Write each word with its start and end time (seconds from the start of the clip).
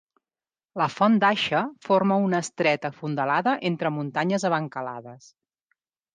La 0.81 0.85
Font 0.93 1.19
d'Aixa 1.23 1.59
forma 1.87 2.17
una 2.29 2.39
estreta 2.47 2.91
fondalada 3.03 3.55
entre 3.71 3.93
muntanyes 4.01 4.49
abancalades. 4.53 5.31